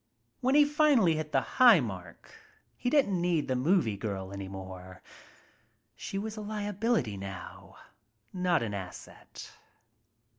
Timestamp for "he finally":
0.55-1.17